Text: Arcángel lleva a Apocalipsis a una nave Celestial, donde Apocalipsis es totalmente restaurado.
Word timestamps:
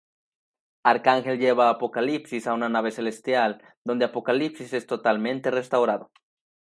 Arcángel 0.81 1.37
lleva 1.37 1.67
a 1.67 1.73
Apocalipsis 1.73 2.47
a 2.47 2.55
una 2.55 2.69
nave 2.69 2.89
Celestial, 2.89 3.61
donde 3.83 4.05
Apocalipsis 4.05 4.73
es 4.73 4.87
totalmente 4.87 5.51
restaurado. 5.51 6.11